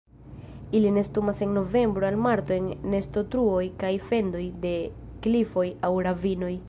[0.77, 4.73] Ili nestumas de novembro al marto en nestotruoj kaj fendoj de
[5.27, 6.55] klifoj aŭ ravinoj.